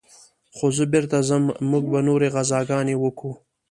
خو 0.55 0.65
زه 0.77 0.83
بېرته 0.93 1.17
ځم 1.29 1.43
موږ 1.69 1.83
به 1.91 1.99
نورې 2.07 2.27
غزاګانې 2.35 2.95
وكو. 2.99 3.31